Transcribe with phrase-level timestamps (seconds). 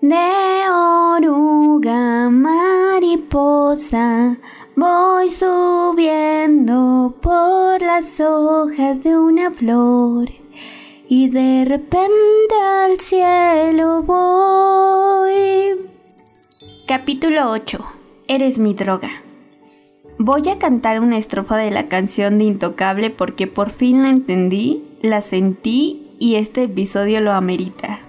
[0.00, 0.16] De
[1.14, 4.38] oruga mariposa
[4.74, 10.30] voy subiendo por las hojas de una flor
[11.06, 15.86] y de repente al cielo voy.
[16.88, 17.84] Capítulo 8.
[18.26, 19.10] Eres mi droga.
[20.18, 24.82] Voy a cantar una estrofa de la canción de Intocable porque por fin la entendí,
[25.02, 27.99] la sentí y este episodio lo amerita.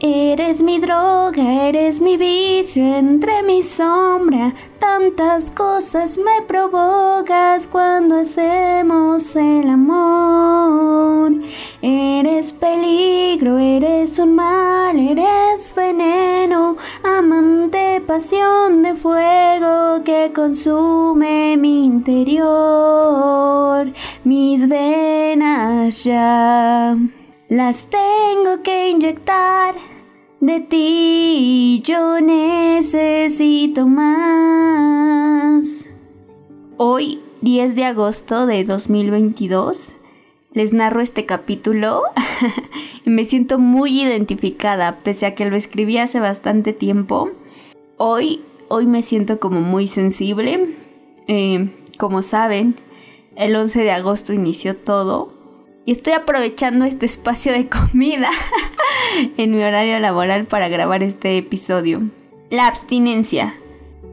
[0.00, 4.52] Eres mi droga, eres mi vicio entre mi sombra.
[4.80, 11.32] Tantas cosas me provocas cuando hacemos el amor.
[11.80, 22.42] Eres peligro, eres un mal, eres veneno, amante, pasión de fuego que consume mi interior,
[24.24, 26.96] mis venas ya.
[27.48, 29.74] Las tengo que inyectar
[30.46, 35.88] de ti yo necesito más.
[36.76, 39.94] Hoy, 10 de agosto de 2022,
[40.52, 42.02] les narro este capítulo
[43.06, 47.30] y me siento muy identificada, pese a que lo escribí hace bastante tiempo.
[47.96, 50.76] Hoy, hoy me siento como muy sensible.
[51.26, 52.76] Eh, como saben,
[53.34, 55.33] el 11 de agosto inició todo
[55.86, 58.30] y estoy aprovechando este espacio de comida
[59.36, 62.02] en mi horario laboral para grabar este episodio.
[62.50, 63.54] La abstinencia.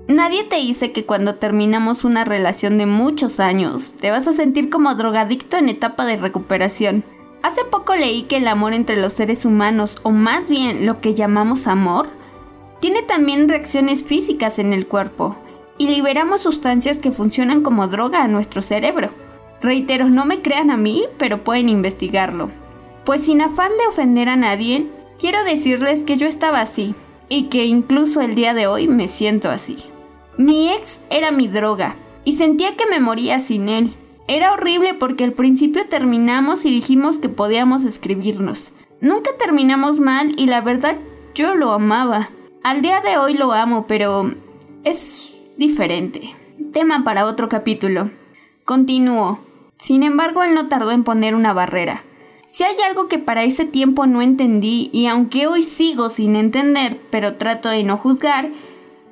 [0.07, 4.69] Nadie te dice que cuando terminamos una relación de muchos años, te vas a sentir
[4.69, 7.03] como drogadicto en etapa de recuperación.
[7.43, 11.15] Hace poco leí que el amor entre los seres humanos, o más bien lo que
[11.15, 12.09] llamamos amor,
[12.81, 15.37] tiene también reacciones físicas en el cuerpo,
[15.77, 19.09] y liberamos sustancias que funcionan como droga a nuestro cerebro.
[19.61, 22.49] Reitero, no me crean a mí, pero pueden investigarlo.
[23.05, 24.87] Pues sin afán de ofender a nadie,
[25.19, 26.95] quiero decirles que yo estaba así,
[27.29, 29.77] y que incluso el día de hoy me siento así.
[30.37, 33.93] Mi ex era mi droga, y sentía que me moría sin él.
[34.27, 38.71] Era horrible porque al principio terminamos y dijimos que podíamos escribirnos.
[39.01, 40.97] Nunca terminamos mal y la verdad
[41.35, 42.29] yo lo amaba.
[42.63, 44.31] Al día de hoy lo amo, pero
[44.83, 46.35] es diferente.
[46.71, 48.11] Tema para otro capítulo.
[48.63, 49.50] Continúo.
[49.81, 52.03] Sin embargo, él no tardó en poner una barrera.
[52.45, 57.01] Si hay algo que para ese tiempo no entendí, y aunque hoy sigo sin entender,
[57.09, 58.51] pero trato de no juzgar,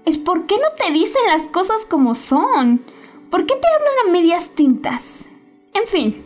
[0.05, 2.85] es por qué no te dicen las cosas como son.
[3.31, 5.31] ¿Por qué te hablan a medias tintas?
[5.73, 6.23] En fin,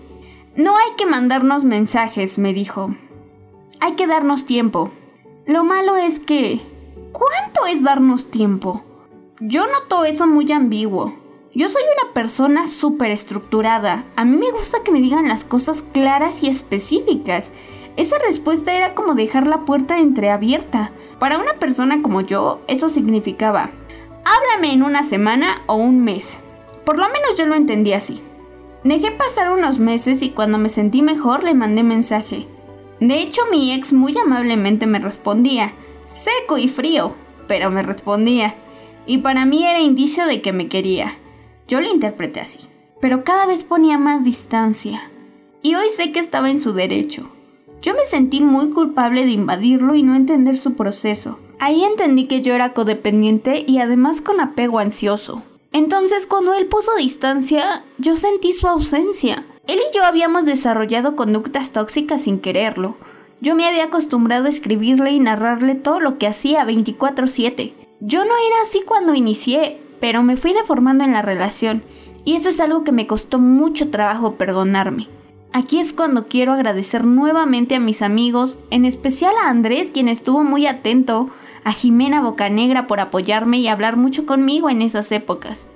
[0.58, 2.94] no hay que mandarnos mensajes, me dijo.
[3.80, 4.92] Hay que darnos tiempo.
[5.46, 6.60] Lo malo es que...
[7.14, 8.84] ¿Cuánto es darnos tiempo?
[9.40, 11.22] Yo noto eso muy ambiguo.
[11.56, 14.06] Yo soy una persona súper estructurada.
[14.16, 17.53] A mí me gusta que me digan las cosas claras y específicas.
[17.96, 20.92] Esa respuesta era como dejar la puerta entreabierta.
[21.19, 23.69] Para una persona como yo, eso significaba,
[24.25, 26.40] háblame en una semana o un mes.
[26.86, 28.24] Por lo menos yo lo entendí así.
[28.84, 32.47] Dejé pasar unos meses y cuando me sentí mejor le mandé mensaje.
[33.00, 35.74] De hecho, mi ex muy amablemente me respondía,
[36.08, 37.13] seco y frío,
[37.47, 38.56] pero me respondía.
[39.06, 41.19] Y para mí era indicio de que me quería.
[41.68, 42.59] Yo lo interpreté así.
[43.01, 45.09] Pero cada vez ponía más distancia.
[45.62, 47.29] Y hoy sé que estaba en su derecho.
[47.81, 51.40] Yo me sentí muy culpable de invadirlo y no entender su proceso.
[51.59, 55.44] Ahí entendí que yo era codependiente y además con apego ansioso.
[55.74, 59.45] Entonces cuando él puso distancia, yo sentí su ausencia.
[59.68, 62.95] Él y yo habíamos desarrollado conductas tóxicas sin quererlo.
[63.41, 67.74] Yo me había acostumbrado a escribirle y narrarle todo lo que hacía 24/7.
[68.00, 71.81] Yo no era así cuando inicié, pero me fui deformando en la relación
[72.25, 75.08] y eso es algo que me costó mucho trabajo perdonarme.
[75.53, 80.44] Aquí es cuando quiero agradecer nuevamente a mis amigos, en especial a Andrés, quien estuvo
[80.44, 81.30] muy atento,
[81.63, 85.68] a Jimena Bocanegra por apoyarme y hablar mucho conmigo en esas épocas.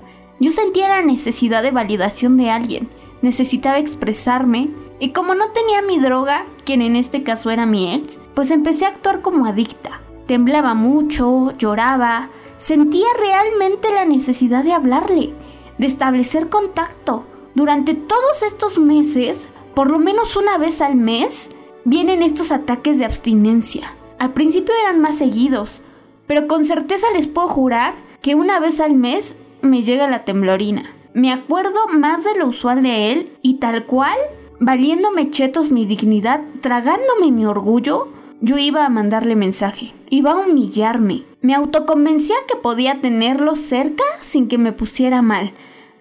[0.42, 2.90] Yo sentía la necesidad de validación de alguien,
[3.22, 8.20] necesitaba expresarme, y como no tenía mi droga, quien en este caso era mi ex,
[8.36, 10.02] pues empecé a actuar como adicta.
[10.26, 15.34] Temblaba mucho, lloraba, Sentía realmente la necesidad de hablarle,
[15.78, 17.24] de establecer contacto.
[17.54, 21.52] Durante todos estos meses, por lo menos una vez al mes,
[21.86, 23.94] vienen estos ataques de abstinencia.
[24.18, 25.82] Al principio eran más seguidos,
[26.26, 27.94] pero con certeza les puedo jurar
[28.24, 30.96] que una vez al mes me llega la temblorina.
[31.14, 34.18] Me acuerdo más de lo usual de él y tal cual,
[34.60, 38.08] valiéndome chetos mi dignidad, tragándome mi orgullo,
[38.42, 41.24] yo iba a mandarle mensaje, iba a humillarme.
[41.48, 45.54] Me autoconvencía que podía tenerlo cerca sin que me pusiera mal,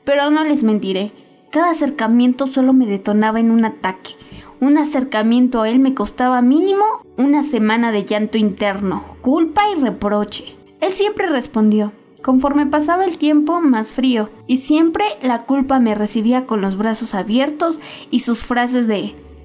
[0.03, 1.13] pero no les mentiré.
[1.53, 4.17] Cada acercamiento solo me detonaba en un ataque,
[4.59, 6.85] Un acercamiento a él me costaba mínimo
[7.17, 10.57] una semana de llanto interno, culpa y reproche.
[10.81, 11.93] Él siempre respondió.
[12.25, 17.15] Conforme pasaba el tiempo, más frío, y siempre la culpa me recibía con los brazos
[17.15, 17.79] abiertos
[18.11, 18.97] y sus frases de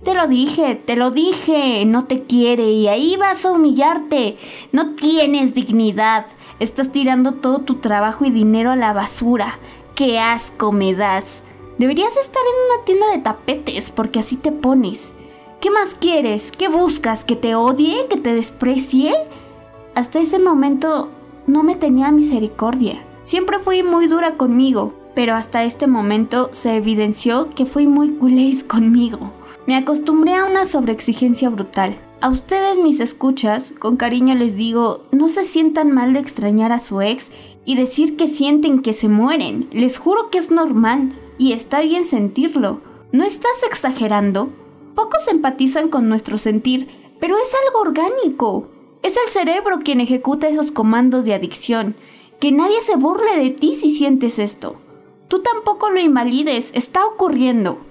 [0.04, 4.38] te lo dije, te lo dije, no te quiere y ahí vas a humillarte.
[4.72, 6.26] No tienes dignidad.
[6.60, 9.60] Estás tirando todo tu trabajo y dinero a la basura.
[9.94, 11.44] ¡Qué asco me das!
[11.78, 15.16] Deberías estar en una tienda de tapetes porque así te pones.
[15.60, 16.52] ¿Qué más quieres?
[16.52, 17.24] ¿Qué buscas?
[17.24, 18.08] ¿Que te odie?
[18.08, 19.14] ¿Que te desprecie?
[19.94, 21.10] Hasta ese momento
[21.46, 23.04] no me tenía misericordia.
[23.22, 28.64] Siempre fui muy dura conmigo, pero hasta este momento se evidenció que fui muy culéis
[28.64, 29.32] conmigo.
[29.68, 31.96] Me acostumbré a una sobreexigencia brutal.
[32.20, 36.80] A ustedes mis escuchas, con cariño les digo, no se sientan mal de extrañar a
[36.80, 37.32] su ex
[37.64, 39.68] y decir que sienten que se mueren.
[39.72, 42.82] Les juro que es normal y está bien sentirlo.
[43.12, 44.50] ¿No estás exagerando?
[44.96, 46.88] Pocos empatizan con nuestro sentir,
[47.20, 48.68] pero es algo orgánico.
[49.04, 51.96] Es el cerebro quien ejecuta esos comandos de adicción.
[52.40, 54.82] Que nadie se burle de ti si sientes esto.
[55.28, 57.91] Tú tampoco lo invalides, está ocurriendo.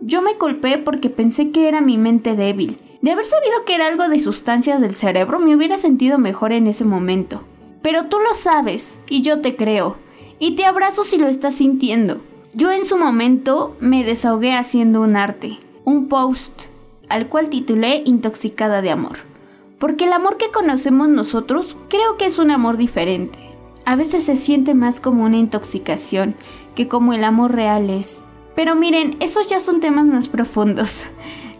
[0.00, 2.78] Yo me culpé porque pensé que era mi mente débil.
[3.02, 6.66] De haber sabido que era algo de sustancias del cerebro, me hubiera sentido mejor en
[6.66, 7.42] ese momento.
[7.82, 9.96] Pero tú lo sabes, y yo te creo.
[10.38, 12.20] Y te abrazo si lo estás sintiendo.
[12.54, 16.64] Yo en su momento me desahogué haciendo un arte, un post,
[17.08, 19.18] al cual titulé Intoxicada de Amor.
[19.78, 23.38] Porque el amor que conocemos nosotros creo que es un amor diferente.
[23.84, 26.34] A veces se siente más como una intoxicación
[26.74, 28.24] que como el amor real es.
[28.58, 31.06] Pero miren, esos ya son temas más profundos.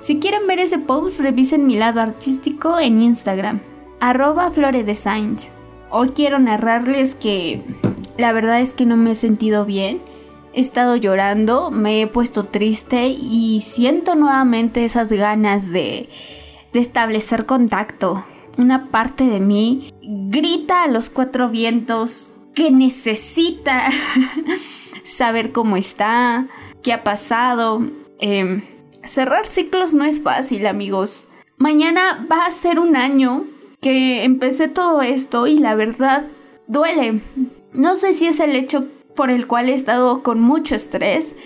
[0.00, 3.60] Si quieren ver ese post, revisen mi lado artístico en Instagram,
[4.00, 4.50] arroba.
[5.90, 7.62] Hoy quiero narrarles que
[8.16, 10.00] la verdad es que no me he sentido bien.
[10.52, 16.08] He estado llorando, me he puesto triste y siento nuevamente esas ganas de
[16.72, 18.24] establecer contacto.
[18.56, 23.88] Una parte de mí grita a los cuatro vientos que necesita
[25.04, 26.48] saber cómo está,
[26.82, 27.82] qué ha pasado.
[28.18, 28.62] Em,
[29.04, 31.26] cerrar ciclos no es fácil, amigos.
[31.56, 33.44] Mañana va a ser un año
[33.80, 36.24] que empecé todo esto y la verdad
[36.66, 37.20] duele.
[37.72, 41.36] No sé si es el hecho por el cual he estado con mucho estrés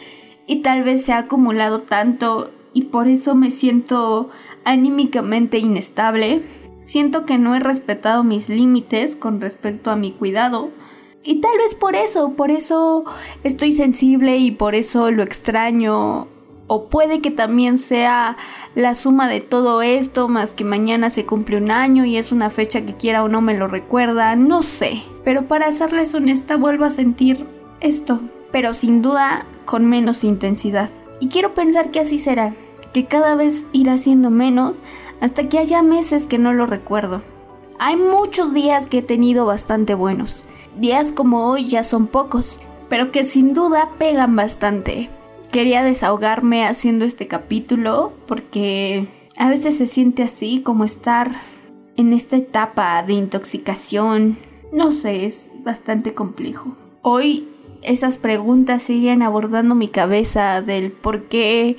[0.47, 4.29] y tal vez se ha acumulado tanto y por eso me siento
[4.65, 6.43] anímicamente inestable,
[6.81, 10.71] siento que no he respetado mis límites con respecto a mi cuidado.
[11.25, 13.05] Y tal vez por eso, por eso
[13.45, 16.29] estoy sensible y por eso lo extraño.
[16.67, 18.37] O puede que también sea
[18.75, 22.51] la suma de todo esto, más que mañana se cumple un año y es una
[22.51, 25.03] fecha que quiera o no me lo recuerda, no sé.
[25.25, 27.47] Pero para serles honesta, vuelvo a sentir
[27.81, 28.21] esto,
[28.51, 30.89] pero sin duda con menos intensidad.
[31.21, 32.55] Y quiero pensar que así será
[32.93, 34.75] que cada vez irá siendo menos
[35.21, 37.23] hasta que haya meses que no lo recuerdo.
[37.85, 40.45] Hay muchos días que he tenido bastante buenos.
[40.79, 45.11] Días como hoy ya son pocos, pero que sin duda pegan bastante.
[45.51, 51.33] Quería desahogarme haciendo este capítulo porque a veces se siente así como estar
[51.97, 54.39] en esta etapa de intoxicación.
[54.73, 56.77] No sé, es bastante complejo.
[57.03, 57.49] Hoy
[57.83, 61.79] esas preguntas siguen abordando mi cabeza del por qué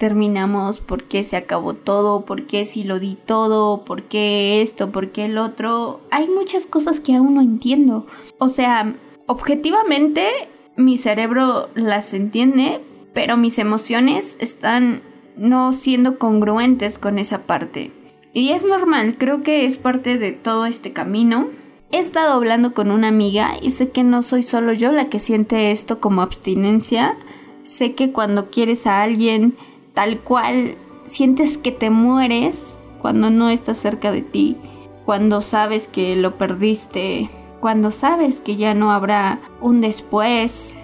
[0.00, 4.90] terminamos, por qué se acabó todo, por qué si lo di todo, por qué esto,
[4.90, 6.00] por qué el otro.
[6.10, 8.06] Hay muchas cosas que aún no entiendo.
[8.38, 8.94] O sea,
[9.26, 10.26] objetivamente
[10.74, 12.80] mi cerebro las entiende,
[13.12, 15.02] pero mis emociones están
[15.36, 17.92] no siendo congruentes con esa parte.
[18.32, 21.48] Y es normal, creo que es parte de todo este camino.
[21.92, 25.18] He estado hablando con una amiga y sé que no soy solo yo la que
[25.18, 27.18] siente esto como abstinencia.
[27.64, 29.58] Sé que cuando quieres a alguien
[30.00, 34.56] tal cual sientes que te mueres cuando no estás cerca de ti,
[35.04, 37.28] cuando sabes que lo perdiste,
[37.60, 40.74] cuando sabes que ya no habrá un después.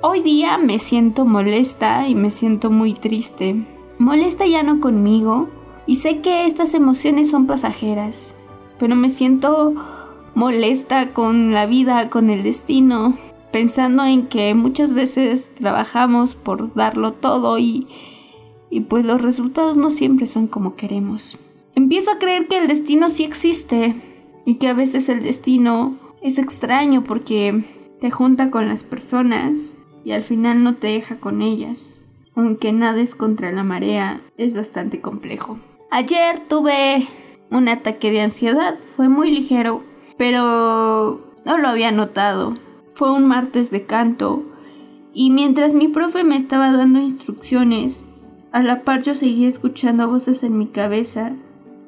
[0.00, 3.62] Hoy día me siento molesta y me siento muy triste.
[3.98, 5.50] Molesta ya no conmigo
[5.86, 8.34] y sé que estas emociones son pasajeras,
[8.78, 9.74] pero me siento
[10.34, 13.18] molesta con la vida, con el destino,
[13.52, 17.86] pensando en que muchas veces trabajamos por darlo todo y
[18.72, 21.38] y pues los resultados no siempre son como queremos.
[21.74, 23.94] Empiezo a creer que el destino sí existe
[24.46, 27.64] y que a veces el destino es extraño porque
[28.00, 32.00] te junta con las personas y al final no te deja con ellas.
[32.34, 35.58] Aunque nades contra la marea, es bastante complejo.
[35.90, 37.06] Ayer tuve
[37.50, 39.82] un ataque de ansiedad, fue muy ligero,
[40.16, 42.54] pero no lo había notado.
[42.94, 44.46] Fue un martes de canto
[45.12, 48.06] y mientras mi profe me estaba dando instrucciones,
[48.52, 51.32] A la par yo seguía escuchando voces en mi cabeza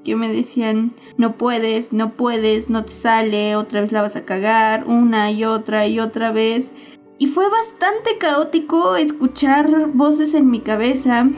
[0.03, 4.25] que me decían, no puedes, no puedes, no te sale, otra vez la vas a
[4.25, 6.73] cagar, una y otra y otra vez.
[7.19, 11.29] Y fue bastante caótico escuchar voces en mi cabeza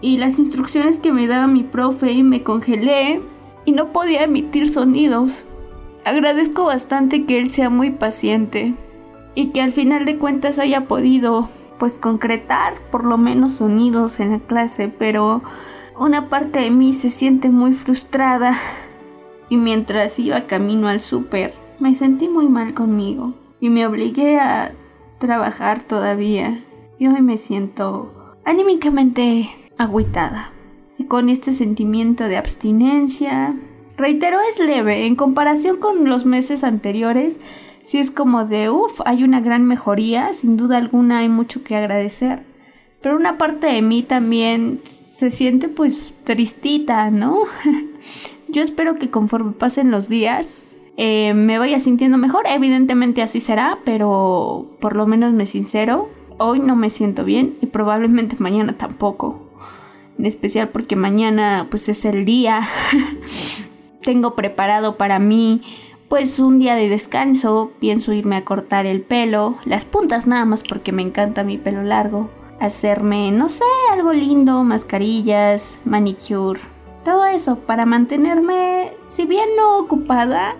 [0.00, 3.20] y las instrucciones que me daba mi profe y me congelé
[3.64, 5.44] y no podía emitir sonidos.
[6.04, 8.74] Agradezco bastante que él sea muy paciente
[9.34, 14.32] y que al final de cuentas haya podido pues concretar por lo menos sonidos en
[14.32, 15.42] la clase, pero
[15.98, 18.56] una parte de mí se siente muy frustrada
[19.48, 24.72] y mientras iba camino al súper me sentí muy mal conmigo y me obligué a
[25.18, 26.60] trabajar todavía
[26.98, 30.52] y hoy me siento anímicamente agüitada
[30.98, 33.54] y con este sentimiento de abstinencia.
[33.96, 37.40] Reitero, es leve en comparación con los meses anteriores.
[37.82, 41.76] Si es como de, uff, hay una gran mejoría, sin duda alguna hay mucho que
[41.76, 42.42] agradecer.
[43.00, 47.40] Pero una parte de mí también se siente pues tristita, ¿no?
[48.48, 52.44] Yo espero que conforme pasen los días eh, me vaya sintiendo mejor.
[52.48, 56.08] Evidentemente así será, pero por lo menos me sincero.
[56.38, 59.48] Hoy no me siento bien y probablemente mañana tampoco.
[60.18, 62.66] En especial porque mañana pues es el día.
[64.02, 65.62] Tengo preparado para mí
[66.08, 67.72] pues un día de descanso.
[67.78, 71.82] Pienso irme a cortar el pelo, las puntas nada más porque me encanta mi pelo
[71.82, 76.60] largo hacerme, no sé, algo lindo, mascarillas, manicure,
[77.04, 80.56] todo eso para mantenerme, si bien no ocupada,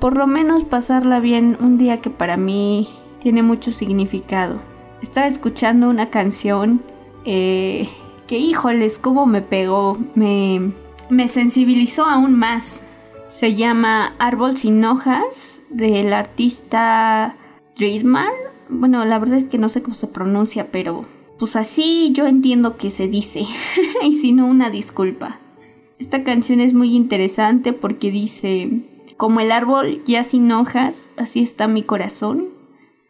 [0.00, 2.88] por lo menos pasarla bien un día que para mí
[3.20, 4.60] tiene mucho significado.
[5.02, 6.82] Estaba escuchando una canción
[7.24, 7.88] eh,
[8.26, 10.72] que, híjoles, cómo me pegó, me,
[11.10, 12.84] me sensibilizó aún más.
[13.28, 17.36] Se llama Árbol sin hojas del artista
[17.76, 18.32] Dreidmar.
[18.70, 21.04] Bueno, la verdad es que no sé cómo se pronuncia, pero
[21.38, 23.44] pues así yo entiendo que se dice,
[24.02, 25.40] y si no una disculpa.
[25.98, 31.68] Esta canción es muy interesante porque dice, como el árbol ya sin hojas, así está
[31.68, 32.48] mi corazón.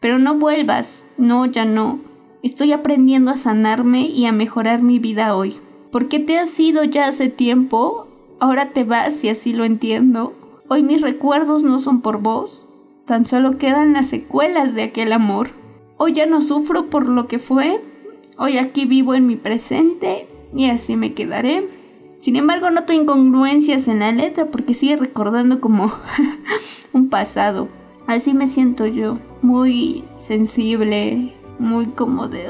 [0.01, 2.01] Pero no vuelvas, no, ya no.
[2.43, 5.61] Estoy aprendiendo a sanarme y a mejorar mi vida hoy.
[5.93, 8.08] ¿Por qué te has ido ya hace tiempo?
[8.39, 10.33] Ahora te vas y así lo entiendo.
[10.67, 12.67] Hoy mis recuerdos no son por vos,
[13.05, 15.49] tan solo quedan las secuelas de aquel amor.
[15.97, 17.81] Hoy ya no sufro por lo que fue,
[18.41, 21.67] Hoy aquí vivo en mi presente y así me quedaré.
[22.19, 25.91] Sin embargo, noto incongruencias en la letra porque sigue recordando como
[26.93, 27.67] un pasado.
[28.07, 32.47] Así me siento yo, muy sensible, muy como de...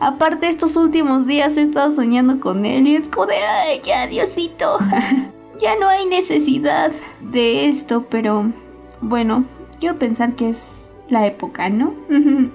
[0.00, 3.36] Aparte, estos últimos días he estado soñando con él y es como de...
[3.36, 4.76] ¡Ay, ya, Diosito!
[5.60, 8.52] ya no hay necesidad de esto, pero
[9.00, 9.44] bueno,
[9.80, 11.94] quiero pensar que es la época, ¿no?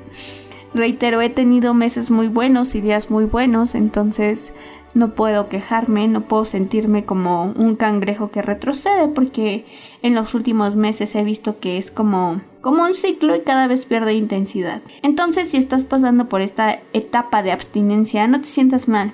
[0.74, 4.54] Reitero, he tenido meses muy buenos y días muy buenos, entonces
[4.94, 9.66] no puedo quejarme, no puedo sentirme como un cangrejo que retrocede porque
[10.02, 13.86] en los últimos meses he visto que es como como un ciclo y cada vez
[13.86, 14.82] pierde intensidad.
[15.02, 19.12] Entonces, si estás pasando por esta etapa de abstinencia, no te sientas mal.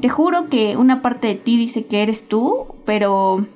[0.00, 3.46] Te juro que una parte de ti dice que eres tú, pero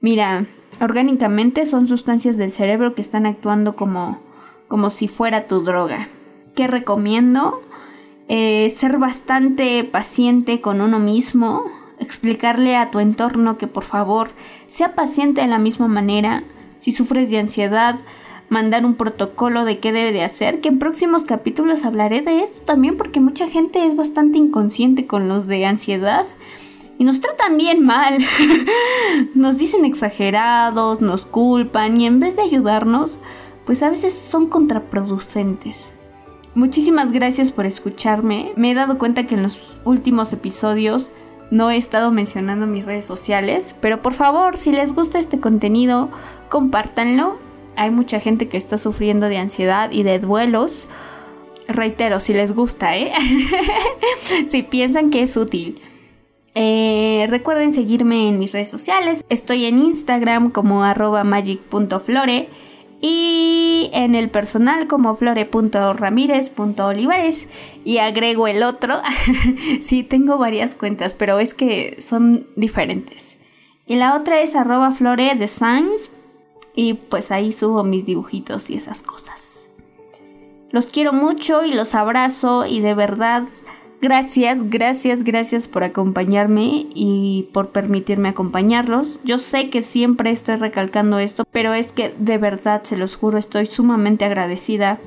[0.00, 0.46] mira,
[0.80, 4.20] orgánicamente son sustancias del cerebro que están actuando como
[4.68, 6.08] como si fuera tu droga
[6.54, 7.60] que recomiendo.
[8.34, 11.66] Eh, ser bastante paciente con uno mismo,
[11.98, 14.30] explicarle a tu entorno que por favor
[14.66, 16.42] sea paciente de la misma manera.
[16.78, 18.00] Si sufres de ansiedad,
[18.48, 22.62] mandar un protocolo de qué debe de hacer, que en próximos capítulos hablaré de esto
[22.62, 26.24] también porque mucha gente es bastante inconsciente con los de ansiedad
[26.98, 28.16] y nos tratan bien mal.
[29.34, 33.18] nos dicen exagerados, nos culpan y en vez de ayudarnos,
[33.66, 35.92] pues a veces son contraproducentes.
[36.54, 38.52] Muchísimas gracias por escucharme.
[38.56, 41.10] Me he dado cuenta que en los últimos episodios
[41.50, 46.10] no he estado mencionando mis redes sociales, pero por favor, si les gusta este contenido,
[46.50, 47.38] compártanlo.
[47.76, 50.88] Hay mucha gente que está sufriendo de ansiedad y de duelos.
[51.68, 53.12] Reitero, si les gusta, ¿eh?
[54.48, 55.80] si piensan que es útil.
[56.54, 59.24] Eh, recuerden seguirme en mis redes sociales.
[59.30, 60.80] Estoy en Instagram como
[61.24, 62.48] magic.flore
[63.04, 67.48] y en el personal como flore.ramírez.olivares
[67.84, 69.02] y agrego el otro.
[69.80, 73.38] sí, tengo varias cuentas, pero es que son diferentes.
[73.86, 76.12] Y la otra es arroba flore designs
[76.76, 79.68] y pues ahí subo mis dibujitos y esas cosas.
[80.70, 83.48] Los quiero mucho y los abrazo y de verdad
[84.02, 89.20] Gracias, gracias, gracias por acompañarme y por permitirme acompañarlos.
[89.22, 93.38] Yo sé que siempre estoy recalcando esto, pero es que de verdad, se los juro,
[93.38, 94.98] estoy sumamente agradecida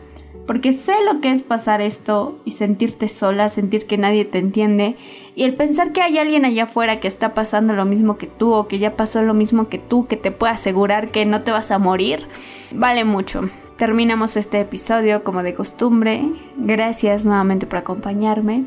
[0.48, 4.96] porque sé lo que es pasar esto y sentirte sola, sentir que nadie te entiende
[5.36, 8.54] y el pensar que hay alguien allá afuera que está pasando lo mismo que tú
[8.54, 11.52] o que ya pasó lo mismo que tú, que te puede asegurar que no te
[11.52, 12.28] vas a morir,
[12.74, 13.50] vale mucho.
[13.76, 16.24] Terminamos este episodio como de costumbre.
[16.56, 18.64] Gracias nuevamente por acompañarme.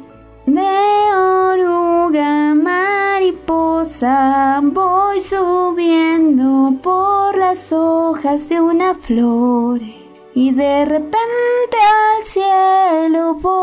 [0.49, 4.15] De oruga mariposa
[4.63, 9.83] voy subiendo por las hojas de una flor
[10.35, 13.59] y de repente al cielo voy.